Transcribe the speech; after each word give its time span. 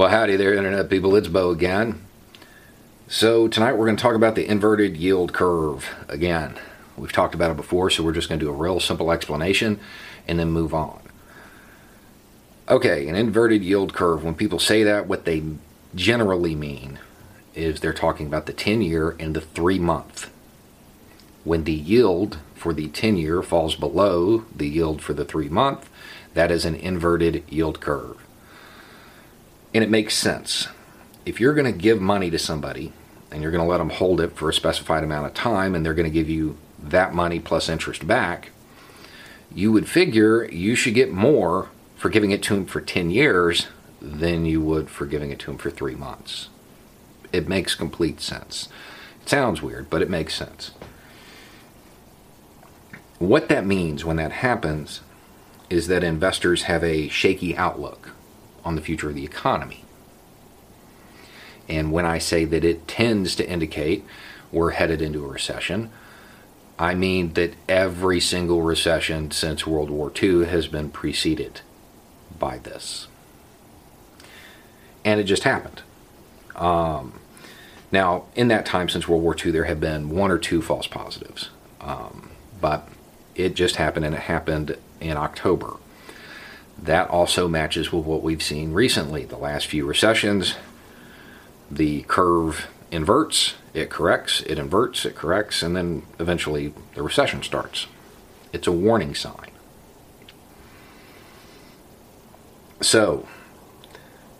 Well, 0.00 0.08
howdy 0.08 0.36
there, 0.36 0.54
Internet 0.54 0.88
people. 0.88 1.14
It's 1.14 1.28
Beau 1.28 1.50
again. 1.50 2.00
So, 3.06 3.48
tonight 3.48 3.74
we're 3.74 3.84
going 3.84 3.98
to 3.98 4.02
talk 4.02 4.14
about 4.14 4.34
the 4.34 4.46
inverted 4.46 4.96
yield 4.96 5.34
curve 5.34 5.94
again. 6.08 6.54
We've 6.96 7.12
talked 7.12 7.34
about 7.34 7.50
it 7.50 7.58
before, 7.58 7.90
so 7.90 8.02
we're 8.02 8.14
just 8.14 8.30
going 8.30 8.38
to 8.38 8.46
do 8.46 8.50
a 8.50 8.54
real 8.54 8.80
simple 8.80 9.12
explanation 9.12 9.78
and 10.26 10.38
then 10.38 10.52
move 10.52 10.72
on. 10.72 11.02
Okay, 12.66 13.08
an 13.08 13.14
inverted 13.14 13.62
yield 13.62 13.92
curve, 13.92 14.24
when 14.24 14.34
people 14.34 14.58
say 14.58 14.82
that, 14.84 15.06
what 15.06 15.26
they 15.26 15.42
generally 15.94 16.54
mean 16.54 16.98
is 17.54 17.80
they're 17.80 17.92
talking 17.92 18.26
about 18.26 18.46
the 18.46 18.54
10 18.54 18.80
year 18.80 19.14
and 19.20 19.36
the 19.36 19.42
3 19.42 19.78
month. 19.78 20.30
When 21.44 21.64
the 21.64 21.74
yield 21.74 22.38
for 22.54 22.72
the 22.72 22.88
10 22.88 23.18
year 23.18 23.42
falls 23.42 23.76
below 23.76 24.46
the 24.56 24.66
yield 24.66 25.02
for 25.02 25.12
the 25.12 25.26
3 25.26 25.50
month, 25.50 25.90
that 26.32 26.50
is 26.50 26.64
an 26.64 26.74
inverted 26.74 27.44
yield 27.50 27.82
curve. 27.82 28.16
And 29.72 29.84
it 29.84 29.90
makes 29.90 30.14
sense. 30.14 30.68
If 31.24 31.40
you're 31.40 31.54
going 31.54 31.72
to 31.72 31.78
give 31.78 32.00
money 32.00 32.30
to 32.30 32.38
somebody 32.38 32.92
and 33.30 33.42
you're 33.42 33.52
going 33.52 33.64
to 33.64 33.70
let 33.70 33.78
them 33.78 33.90
hold 33.90 34.20
it 34.20 34.36
for 34.36 34.48
a 34.48 34.54
specified 34.54 35.04
amount 35.04 35.26
of 35.26 35.34
time 35.34 35.74
and 35.74 35.84
they're 35.84 35.94
going 35.94 36.10
to 36.10 36.14
give 36.14 36.28
you 36.28 36.56
that 36.82 37.14
money 37.14 37.38
plus 37.38 37.68
interest 37.68 38.06
back, 38.06 38.50
you 39.54 39.70
would 39.72 39.88
figure 39.88 40.44
you 40.50 40.74
should 40.74 40.94
get 40.94 41.12
more 41.12 41.68
for 41.96 42.08
giving 42.08 42.30
it 42.30 42.42
to 42.44 42.54
them 42.54 42.66
for 42.66 42.80
10 42.80 43.10
years 43.10 43.68
than 44.00 44.46
you 44.46 44.60
would 44.60 44.88
for 44.88 45.06
giving 45.06 45.30
it 45.30 45.38
to 45.40 45.46
them 45.46 45.58
for 45.58 45.70
three 45.70 45.94
months. 45.94 46.48
It 47.32 47.48
makes 47.48 47.74
complete 47.74 48.20
sense. 48.20 48.68
It 49.22 49.28
sounds 49.28 49.62
weird, 49.62 49.90
but 49.90 50.02
it 50.02 50.10
makes 50.10 50.34
sense. 50.34 50.72
What 53.18 53.48
that 53.50 53.66
means 53.66 54.04
when 54.04 54.16
that 54.16 54.32
happens 54.32 55.02
is 55.68 55.86
that 55.88 56.02
investors 56.02 56.62
have 56.62 56.82
a 56.82 57.08
shaky 57.08 57.54
outlook 57.56 58.12
on 58.64 58.76
the 58.76 58.82
future 58.82 59.08
of 59.08 59.14
the 59.14 59.24
economy. 59.24 59.84
And 61.68 61.92
when 61.92 62.04
I 62.04 62.18
say 62.18 62.44
that 62.46 62.64
it 62.64 62.88
tends 62.88 63.36
to 63.36 63.48
indicate 63.48 64.04
we're 64.50 64.70
headed 64.70 65.00
into 65.00 65.24
a 65.24 65.28
recession, 65.28 65.90
I 66.78 66.94
mean 66.94 67.34
that 67.34 67.54
every 67.68 68.20
single 68.20 68.62
recession 68.62 69.30
since 69.30 69.66
World 69.66 69.90
War 69.90 70.10
II 70.20 70.46
has 70.46 70.66
been 70.66 70.90
preceded 70.90 71.60
by 72.38 72.58
this. 72.58 73.06
And 75.04 75.20
it 75.20 75.24
just 75.24 75.44
happened. 75.44 75.82
Um, 76.56 77.20
now, 77.92 78.24
in 78.34 78.48
that 78.48 78.66
time 78.66 78.88
since 78.88 79.06
World 79.06 79.22
War 79.22 79.36
II, 79.36 79.52
there 79.52 79.64
have 79.64 79.80
been 79.80 80.10
one 80.10 80.30
or 80.30 80.38
two 80.38 80.62
false 80.62 80.86
positives. 80.86 81.50
Um, 81.80 82.30
but 82.60 82.88
it 83.34 83.54
just 83.54 83.76
happened, 83.76 84.04
and 84.04 84.14
it 84.14 84.22
happened 84.22 84.76
in 85.00 85.16
October 85.16 85.76
that 86.82 87.10
also 87.10 87.46
matches 87.48 87.92
with 87.92 88.04
what 88.04 88.22
we've 88.22 88.42
seen 88.42 88.72
recently. 88.72 89.24
The 89.24 89.36
last 89.36 89.66
few 89.66 89.84
recessions, 89.84 90.54
the 91.70 92.02
curve 92.02 92.68
inverts, 92.90 93.54
it 93.74 93.90
corrects, 93.90 94.40
it 94.42 94.58
inverts, 94.58 95.04
it 95.04 95.14
corrects, 95.14 95.62
and 95.62 95.76
then 95.76 96.02
eventually 96.18 96.72
the 96.94 97.02
recession 97.02 97.42
starts. 97.42 97.86
It's 98.52 98.66
a 98.66 98.72
warning 98.72 99.14
sign. 99.14 99.50
So, 102.80 103.28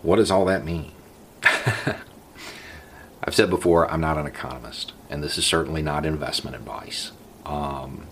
what 0.00 0.16
does 0.16 0.30
all 0.30 0.46
that 0.46 0.64
mean? 0.64 0.92
I've 3.24 3.34
said 3.34 3.50
before, 3.50 3.88
I'm 3.90 4.00
not 4.00 4.18
an 4.18 4.26
economist, 4.26 4.94
and 5.08 5.22
this 5.22 5.38
is 5.38 5.44
certainly 5.44 5.82
not 5.82 6.04
investment 6.06 6.56
advice. 6.56 7.12
Um, 7.44 8.06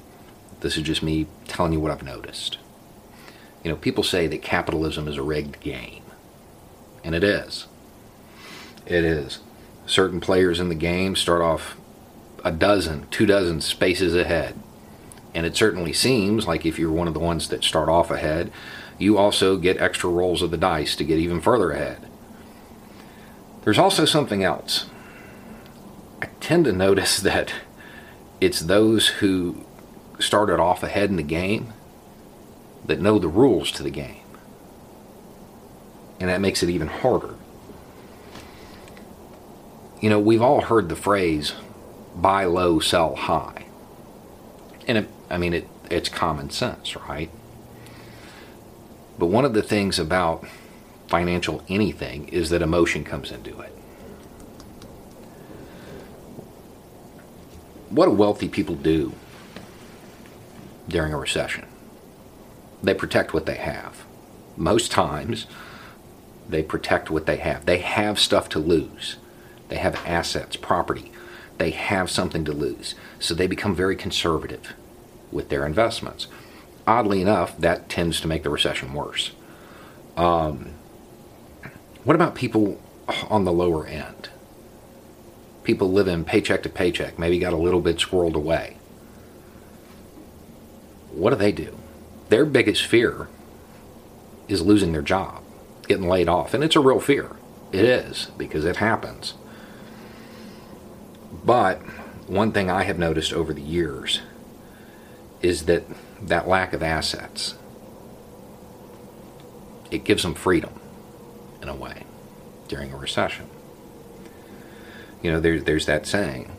this 0.61 0.77
is 0.77 0.83
just 0.83 1.03
me 1.03 1.27
telling 1.49 1.73
you 1.73 1.81
what 1.81 1.91
I've 1.91 2.03
noticed. 2.03 2.59
You 3.63 3.71
know, 3.71 3.77
people 3.77 4.03
say 4.03 4.27
that 4.27 4.43
capitalism 4.43 5.07
is 5.07 5.17
a 5.17 5.23
rigged 5.23 5.61
game, 5.61 6.03
and 7.05 7.15
it 7.15 7.23
is. 7.23 7.67
It 8.87 9.05
is. 9.05 9.41
Certain 9.87 10.21
players 10.21 10.61
in 10.61 10.69
the 10.69 10.75
game 10.75 11.15
start 11.15 11.43
off 11.43 11.77
a 12.45 12.51
dozen, 12.51 13.07
two 13.11 13.27
dozen 13.27 13.61
spaces 13.61 14.15
ahead. 14.15 14.59
And 15.35 15.47
it 15.47 15.57
certainly 15.57 15.93
seems 15.93 16.47
like 16.47 16.67
if 16.67 16.79
you're 16.79 16.93
one 16.93 17.09
of 17.09 17.15
the 17.15 17.21
ones 17.21 17.49
that 17.49 17.63
start 17.63 17.89
off 17.89 18.11
ahead, 18.11 18.51
you 18.99 19.17
also 19.17 19.57
get 19.57 19.81
extra 19.81 20.11
rolls 20.11 20.43
of 20.43 20.51
the 20.51 20.57
dice 20.57 20.97
to 20.97 21.05
get 21.05 21.19
even 21.19 21.41
further 21.41 21.71
ahead. 21.71 22.09
There's 23.63 23.79
also 23.79 24.05
something 24.05 24.43
else. 24.43 24.87
I 26.23 26.27
tend 26.41 26.65
to 26.65 26.73
notice 26.73 27.19
that 27.21 27.53
it's 28.41 28.61
those 28.61 29.09
who 29.09 29.65
started 30.19 30.59
off 30.61 30.83
ahead 30.83 31.11
in 31.11 31.17
the 31.17 31.23
game 31.23 31.73
that 32.87 33.01
know 33.01 33.19
the 33.19 33.29
rules 33.29 33.71
to 33.73 33.83
the 33.83 33.91
game. 33.91 34.17
And 36.19 36.29
that 36.29 36.41
makes 36.41 36.63
it 36.63 36.71
even 36.71 36.89
harder. 36.89 37.35
You 40.01 40.11
know, 40.11 40.19
we've 40.21 40.43
all 40.43 40.63
heard 40.63 40.89
the 40.89 40.97
phrase 40.97 41.55
buy 42.17 42.45
low, 42.45 42.81
sell 42.81 43.17
high. 43.17 43.67
And 44.87 44.99
it, 44.99 45.09
I 45.29 45.39
mean, 45.39 45.55
it, 45.55 45.69
it's 45.91 46.09
common 46.09 46.51
sense, 46.51 46.97
right? 46.97 47.31
But 49.19 49.27
one 49.27 49.45
of 49.45 49.53
the 49.53 49.63
things 49.63 49.99
about 49.99 50.47
financial 51.09 51.63
anything 51.69 52.29
is 52.29 52.51
that 52.51 52.63
emotion 52.63 53.05
comes 53.05 53.31
into 53.31 53.61
it. 53.61 53.73
What 57.91 58.07
do 58.07 58.13
wealthy 58.13 58.49
people 58.49 58.77
do 58.77 59.13
during 60.89 61.13
a 61.13 61.19
recession? 61.19 61.67
They 62.83 62.95
protect 62.95 63.35
what 63.35 63.47
they 63.47 63.57
have. 63.57 64.05
Most 64.57 64.91
times, 64.91 65.47
they 66.49 66.63
protect 66.63 67.11
what 67.11 67.27
they 67.27 67.37
have. 67.37 67.67
They 67.67 67.79
have 67.79 68.19
stuff 68.19 68.49
to 68.51 68.59
lose. 68.59 69.17
They 69.69 69.77
have 69.77 70.03
assets, 70.07 70.57
property. 70.57 71.13
They 71.59 71.71
have 71.71 72.11
something 72.11 72.45
to 72.45 72.53
lose. 72.53 72.95
So 73.19 73.35
they 73.35 73.47
become 73.47 73.75
very 73.75 73.97
conservative 73.97 74.75
with 75.31 75.49
their 75.49 75.65
investments. 75.65 76.27
Oddly 76.87 77.23
enough, 77.23 77.57
that 77.59 77.89
tends 77.89 78.21
to 78.21 78.29
make 78.29 78.43
the 78.43 78.51
recession 78.51 78.93
worse. 78.95 79.33
Um, 80.17 80.71
what 82.03 82.17
about 82.17 82.35
people 82.35 82.81
on 83.29 83.45
the 83.45 83.53
lower 83.53 83.87
end? 83.87 84.31
People 85.63 85.93
living 85.93 86.25
paycheck 86.25 86.63
to 86.63 86.69
paycheck, 86.69 87.19
maybe 87.19 87.39
got 87.39 87.53
a 87.53 87.59
little 87.59 87.81
bit 87.81 87.99
squirreled 87.99 88.35
away. 88.35 88.79
What 91.13 91.31
do 91.31 91.37
they 91.37 91.53
do? 91.53 91.79
Their 92.31 92.47
biggest 92.47 92.87
fear 92.87 93.29
is 94.49 94.63
losing 94.63 94.93
their 94.93 95.03
job, 95.03 95.43
getting 95.87 96.09
laid 96.09 96.29
off. 96.29 96.55
And 96.55 96.65
it's 96.65 96.77
a 96.77 96.81
real 96.81 97.01
fear. 97.01 97.31
It 97.73 97.85
is, 97.85 98.31
because 98.39 98.65
it 98.65 98.77
happens. 98.77 99.35
But 101.45 101.79
one 102.27 102.53
thing 102.53 102.71
I 102.71 102.85
have 102.85 102.99
noticed 102.99 103.33
over 103.33 103.53
the 103.53 103.61
years 103.61 104.21
is 105.43 105.65
that 105.67 105.85
that 106.23 106.49
lack 106.49 106.73
of 106.73 106.83
assets 106.83 107.55
it 109.91 110.05
gives 110.05 110.23
them 110.23 110.35
freedom 110.35 110.73
in 111.63 111.69
a 111.69 111.75
way 111.75 112.05
during 112.69 112.93
a 112.93 112.97
recession. 112.97 113.49
You 115.23 115.33
know, 115.33 115.41
there, 115.41 115.61
there's 115.61 115.87
that 115.87 116.07
saying 116.07 116.53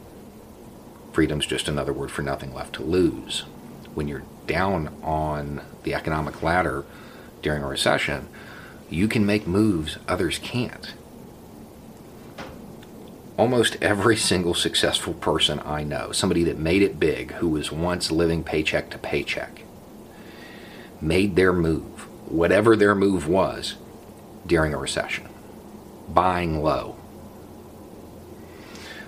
freedom's 1.13 1.45
just 1.45 1.68
another 1.68 1.94
word 1.94 2.12
for 2.12 2.21
nothing 2.21 2.53
left 2.53 2.73
to 2.75 2.83
lose. 2.83 3.45
When 3.93 4.07
you're 4.07 4.23
down 4.47 4.93
on 5.03 5.61
the 5.83 5.93
economic 5.93 6.41
ladder 6.41 6.85
during 7.41 7.63
a 7.63 7.67
recession, 7.67 8.27
you 8.89 9.07
can 9.07 9.25
make 9.25 9.47
moves 9.47 9.97
others 10.07 10.39
can't. 10.39 10.93
Almost 13.38 13.77
every 13.81 14.17
single 14.31 14.53
successful 14.53 15.13
person 15.13 15.59
I 15.65 15.83
know, 15.83 16.11
somebody 16.11 16.43
that 16.43 16.57
made 16.57 16.81
it 16.81 16.99
big, 16.99 17.31
who 17.33 17.49
was 17.49 17.71
once 17.71 18.11
living 18.11 18.43
paycheck 18.43 18.89
to 18.91 18.97
paycheck, 18.97 19.63
made 21.01 21.35
their 21.35 21.53
move, 21.53 22.07
whatever 22.29 22.75
their 22.75 22.94
move 22.94 23.27
was, 23.27 23.75
during 24.45 24.73
a 24.73 24.77
recession, 24.77 25.27
buying 26.09 26.61
low. 26.61 26.95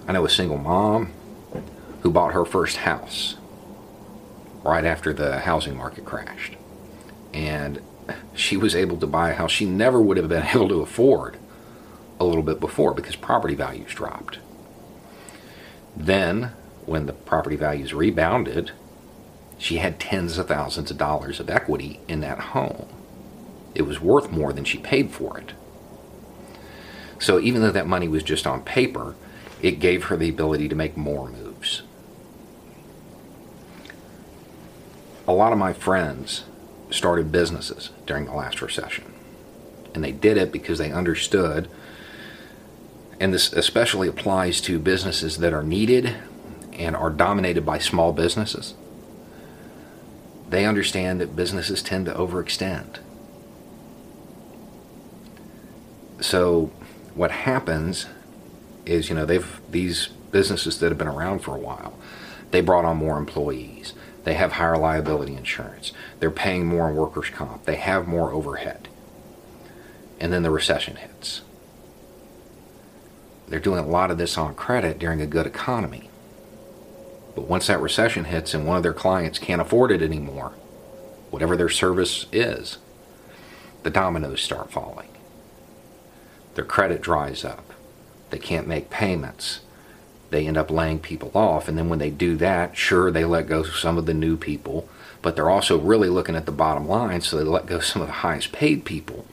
I 0.07 0.12
know 0.12 0.25
a 0.25 0.29
single 0.29 0.57
mom 0.57 1.12
who 2.01 2.12
bought 2.12 2.33
her 2.33 2.44
first 2.44 2.77
house 2.77 3.36
right 4.63 4.86
after 4.86 5.13
the 5.13 5.39
housing 5.39 5.77
market 5.77 6.06
crashed. 6.06 6.56
And 7.33 7.81
she 8.33 8.57
was 8.57 8.75
able 8.75 8.98
to 8.98 9.07
buy 9.07 9.31
a 9.31 9.36
house 9.36 9.51
she 9.51 9.65
never 9.65 10.01
would 10.01 10.18
have 10.18 10.30
been 10.30 10.48
able 10.54 10.69
to 10.69 10.81
afford 10.81 11.38
a 12.19 12.25
little 12.25 12.44
bit 12.44 12.60
before 12.60 12.94
because 12.94 13.15
property 13.15 13.56
values 13.56 13.94
dropped. 13.94 14.39
Then, 15.95 16.51
when 16.86 17.06
the 17.06 17.13
property 17.13 17.56
values 17.56 17.94
rebounded, 17.94 18.71
she 19.57 19.77
had 19.77 20.00
tens 20.00 20.38
of 20.38 20.48
thousands 20.48 20.92
of 20.92 20.98
dollars 20.98 21.39
of 21.39 21.50
equity 21.50 22.00
in 22.07 22.21
that 22.21 22.39
home. 22.39 22.88
It 23.75 23.83
was 23.83 24.00
worth 24.00 24.31
more 24.31 24.54
than 24.54 24.65
she 24.65 24.77
paid 24.77 25.12
for 25.12 25.38
it. 25.38 25.54
So 27.19 27.39
even 27.39 27.62
though 27.62 27.71
that 27.71 27.88
money 27.88 28.07
was 28.07 28.24
just 28.24 28.45
on 28.45 28.63
paper, 28.63 29.15
it 29.62 29.80
gave 29.80 30.06
her 30.06 30.18
the 30.18 30.30
ability 30.30 30.68
to 30.69 30.75
make 30.75 30.98
more 30.98 31.30
moves. 31.30 31.83
A 35.28 35.34
lot 35.34 35.54
of 35.54 35.58
my 35.58 35.74
friends 35.74 36.44
started 36.90 37.31
businesses 37.31 37.92
during 38.06 38.25
the 38.25 38.34
last 38.34 38.62
recession. 38.62 39.06
And 39.96 40.04
they 40.04 40.12
did 40.12 40.38
it 40.38 40.52
because 40.52 40.80
they 40.80 40.92
understood, 40.92 41.70
and 43.20 43.34
this 43.34 43.54
especially 43.54 44.08
applies 44.08 44.60
to 44.62 44.80
businesses 44.80 45.38
that 45.38 45.54
are 45.54 45.64
needed 45.64 46.16
and 46.74 46.96
are 46.96 47.10
dominated 47.10 47.66
by 47.66 47.78
small 47.78 48.12
businesses. 48.12 48.74
They 50.50 50.66
understand 50.66 51.22
that 51.22 51.36
businesses 51.36 51.81
tend 51.81 52.06
to 52.08 52.14
overextend. 52.14 53.00
So 56.20 56.72
what 57.16 57.31
happens 57.31 58.08
is, 58.86 59.10
you 59.10 59.16
know, 59.16 59.25
they've 59.25 59.62
these 59.70 60.08
businesses 60.31 60.80
that 60.80 60.90
have 60.90 60.98
been 60.98 61.08
around 61.08 61.40
for 61.40 61.56
a 61.56 61.60
while, 61.60 61.94
they 62.52 62.62
brought 62.62 62.86
on 62.86 62.98
more 62.98 63.18
employees. 63.18 63.94
They 64.24 64.36
have 64.36 64.54
higher 64.54 64.78
liability 64.78 65.36
insurance. 65.36 65.92
They're 66.20 66.31
paying 66.31 66.66
more 66.66 66.90
in 66.90 66.96
workers' 66.96 67.30
comp. 67.30 67.66
They 67.66 67.75
have 67.75 68.08
more 68.08 68.31
overhead. 68.31 68.88
And 70.20 70.31
then 70.31 70.44
the 70.44 70.52
recession 70.52 70.96
hits. 70.96 71.42
They're 73.48 73.60
doing 73.60 73.84
a 73.84 73.88
lot 73.88 74.12
of 74.12 74.18
this 74.18 74.38
on 74.38 74.56
credit 74.56 74.98
during 74.98 75.22
a 75.22 75.28
good 75.28 75.46
economy. 75.46 76.10
But 77.36 77.48
once 77.48 77.68
that 77.68 77.81
recession 77.81 78.25
hits 78.25 78.54
and 78.54 78.66
one 78.66 78.78
of 78.78 78.84
their 78.84 78.94
clients 78.94 79.40
can't 79.40 79.62
afford 79.62 79.92
it 79.92 80.02
anymore, 80.02 80.54
whatever 81.30 81.58
their 81.58 81.70
service 81.70 82.25
is, 82.31 82.78
the 83.84 83.90
dominoes 83.90 84.42
start 84.42 84.72
falling. 84.72 85.10
Their 86.56 86.64
credit 86.64 87.02
dries 87.02 87.44
up. 87.44 87.74
They 88.30 88.38
can't 88.38 88.68
make 88.68 88.90
payments. 88.90 89.62
They 90.33 90.47
end 90.47 90.57
up 90.57 90.71
laying 90.71 90.97
people 90.97 91.30
off. 91.35 91.68
And 91.68 91.77
then 91.77 91.89
when 91.89 92.00
they 92.00 92.09
do 92.09 92.35
that, 92.38 92.75
sure, 92.75 93.12
they 93.12 93.24
let 93.24 93.47
go 93.47 93.62
some 93.62 94.00
of 94.00 94.07
the 94.07 94.15
new 94.15 94.35
people, 94.35 94.89
but 95.21 95.35
they're 95.35 95.47
also 95.47 95.77
really 95.77 96.09
looking 96.09 96.35
at 96.35 96.47
the 96.47 96.51
bottom 96.51 96.88
line, 96.88 97.21
so 97.21 97.38
they 97.38 97.44
let 97.44 97.68
go 97.68 97.80
some 97.80 98.01
of 98.01 98.07
the 98.07 98.15
highest 98.15 98.51
paid 98.51 98.83
people, 98.83 99.27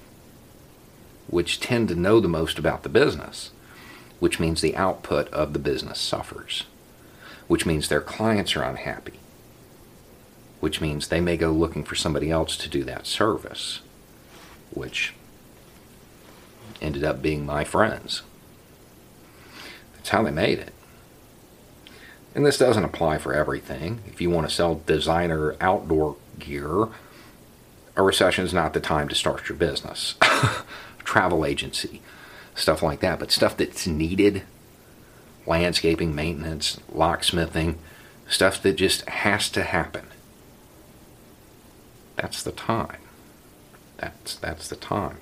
which 1.26 1.58
tend 1.58 1.88
to 1.88 1.94
know 1.94 2.20
the 2.20 2.29
most 2.29 2.58
about 2.58 2.82
the 2.82 2.91
business, 2.91 3.50
which 4.19 4.38
means 4.38 4.61
the 4.61 4.76
output 4.76 5.26
of 5.31 5.55
the 5.55 5.58
business 5.58 5.99
suffers, 5.99 6.64
which 7.49 7.64
means 7.64 7.88
their 7.88 8.03
clients 8.03 8.55
are 8.55 8.62
unhappy, 8.62 9.20
which 10.61 10.82
means 10.82 11.08
they 11.08 11.23
may 11.23 11.38
go 11.38 11.50
looking 11.50 11.82
for 11.82 11.94
somebody 11.94 12.31
else 12.31 12.58
to 12.58 12.69
do 12.69 12.85
that 12.85 13.06
service, 13.06 13.81
which 14.70 15.14
ended 16.82 17.05
up 17.05 17.23
being 17.23 17.46
my 17.46 17.64
friends. 17.64 18.20
That's 19.94 20.11
how 20.11 20.23
they 20.25 20.31
made 20.31 20.58
it. 20.58 20.75
And 22.35 22.47
this 22.47 22.59
doesn't 22.59 22.85
apply 22.85 23.19
for 23.19 23.35
everything. 23.35 24.00
If 24.06 24.21
you 24.21 24.31
want 24.31 24.49
to 24.49 24.55
sell 24.55 24.82
designer 24.87 25.56
outdoor 25.61 26.17
gear, 26.38 26.88
a 27.97 28.03
recession 28.03 28.44
is 28.44 28.55
not 28.55 28.73
the 28.73 28.81
time 28.81 29.09
to 29.09 29.15
start 29.15 29.49
your 29.49 29.59
business. 29.59 30.15
Travel 31.05 31.44
agency, 31.44 32.00
stuff 32.55 32.82
like 32.82 33.00
that. 33.00 33.19
But 33.19 33.32
stuff 33.32 33.56
that's 33.56 33.87
needed, 33.87 34.43
landscaping, 35.44 36.15
maintenance, 36.15 36.79
locksmithing, 36.94 37.77
stuff 38.29 38.62
that 38.62 38.75
just 38.75 39.09
has 39.09 39.49
to 39.50 39.65
happen. 39.65 40.06
That's 42.15 42.43
the 42.43 42.53
time. 42.53 43.00
That's 43.97 44.37
that's 44.37 44.69
the 44.69 44.77
time. 44.77 45.19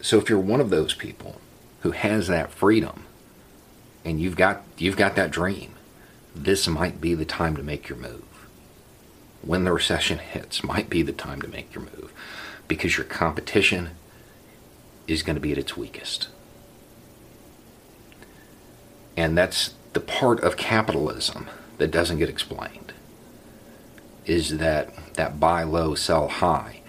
So 0.00 0.18
if 0.18 0.28
you're 0.28 0.38
one 0.38 0.60
of 0.60 0.70
those 0.70 0.94
people 0.94 1.40
who 1.80 1.90
has 1.92 2.28
that 2.28 2.52
freedom 2.52 3.04
and 4.04 4.20
you've 4.20 4.36
got 4.36 4.62
you've 4.78 4.96
got 4.96 5.16
that 5.16 5.30
dream, 5.30 5.74
this 6.34 6.66
might 6.66 7.00
be 7.00 7.14
the 7.14 7.24
time 7.24 7.56
to 7.56 7.62
make 7.62 7.88
your 7.88 7.98
move. 7.98 8.24
When 9.42 9.64
the 9.64 9.72
recession 9.72 10.18
hits, 10.18 10.62
might 10.62 10.88
be 10.88 11.02
the 11.02 11.12
time 11.12 11.42
to 11.42 11.48
make 11.48 11.74
your 11.74 11.84
move 11.84 12.12
because 12.68 12.96
your 12.96 13.06
competition 13.06 13.90
is 15.06 15.22
going 15.22 15.34
to 15.34 15.40
be 15.40 15.52
at 15.52 15.58
its 15.58 15.76
weakest. 15.76 16.28
And 19.16 19.36
that's 19.36 19.74
the 19.92 20.00
part 20.00 20.40
of 20.40 20.56
capitalism 20.56 21.48
that 21.78 21.90
doesn't 21.90 22.18
get 22.18 22.28
explained 22.28 22.92
is 24.24 24.58
that 24.58 25.14
that 25.14 25.40
buy 25.40 25.64
low 25.64 25.94
sell 25.94 26.28
high. 26.28 26.80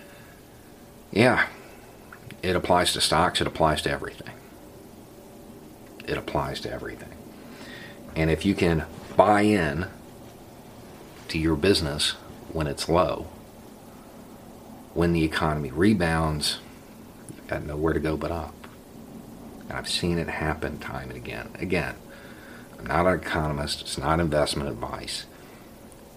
Yeah, 1.12 1.48
it 2.42 2.56
applies 2.56 2.94
to 2.94 3.02
stocks, 3.02 3.42
it 3.42 3.48
applies 3.48 3.82
to 3.84 3.92
everything. 3.92 4.34
It 6.08 6.18
applies 6.18 6.60
to 6.62 6.72
everything. 6.72 7.14
And 8.16 8.30
if 8.30 8.46
you 8.46 8.56
can 8.56 8.86
buy 9.16 9.42
in 9.42 9.88
to 11.30 11.40
your 11.40 11.56
business 11.56 12.12
when 12.52 12.68
it's 12.68 12.88
low, 12.88 13.28
when 14.94 15.14
the 15.14 15.24
economy 15.24 15.72
rebounds, 15.72 16.60
you've 17.36 17.48
got 17.48 17.64
nowhere 17.64 17.94
to 17.94 18.00
go 18.00 18.16
but 18.16 18.32
up. 18.32 18.54
And 19.62 19.74
I've 19.74 19.90
seen 19.90 20.20
it 20.20 20.28
happen 20.28 20.78
time 20.78 21.10
and 21.10 21.18
again. 21.18 21.50
Again, 21.56 21.96
I'm 22.78 22.86
not 22.86 23.08
an 23.08 23.20
economist, 23.20 23.82
it's 23.82 23.98
not 23.98 24.20
investment 24.20 24.70
advice, 24.70 25.26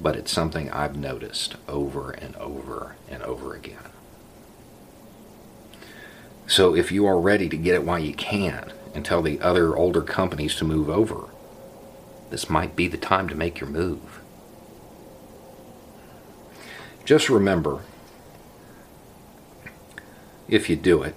but 0.00 0.16
it's 0.16 0.32
something 0.32 0.70
I've 0.70 0.96
noticed 0.96 1.56
over 1.68 2.10
and 2.10 2.36
over 2.36 2.96
and 3.08 3.22
over 3.22 3.54
again. 3.54 3.78
So 6.46 6.74
if 6.74 6.92
you 6.92 7.06
are 7.06 7.18
ready 7.18 7.48
to 7.48 7.56
get 7.56 7.74
it 7.74 7.84
while 7.84 7.98
you 7.98 8.14
can 8.14 8.72
and 8.96 9.04
tell 9.04 9.20
the 9.20 9.38
other 9.42 9.76
older 9.76 10.00
companies 10.00 10.54
to 10.54 10.64
move 10.64 10.88
over, 10.88 11.28
this 12.30 12.48
might 12.48 12.74
be 12.74 12.88
the 12.88 12.96
time 12.96 13.28
to 13.28 13.34
make 13.34 13.60
your 13.60 13.68
move. 13.68 14.20
Just 17.04 17.28
remember, 17.28 17.82
if 20.48 20.70
you 20.70 20.76
do 20.76 21.02
it, 21.02 21.14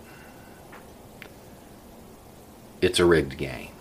it's 2.81 2.99
a 2.99 3.05
rigged 3.05 3.37
game. 3.37 3.71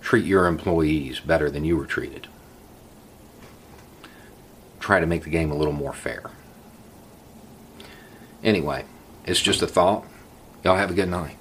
Treat 0.00 0.24
your 0.24 0.46
employees 0.46 1.20
better 1.20 1.50
than 1.50 1.62
you 1.62 1.76
were 1.76 1.86
treated. 1.86 2.26
Try 4.80 4.98
to 4.98 5.06
make 5.06 5.24
the 5.24 5.30
game 5.30 5.52
a 5.52 5.56
little 5.56 5.74
more 5.74 5.92
fair. 5.92 6.30
Anyway, 8.42 8.86
it's 9.26 9.42
just 9.42 9.60
a 9.60 9.66
thought. 9.66 10.06
Y'all 10.64 10.76
have 10.76 10.90
a 10.90 10.94
good 10.94 11.10
night. 11.10 11.36